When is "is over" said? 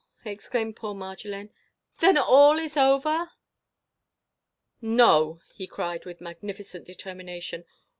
2.57-3.29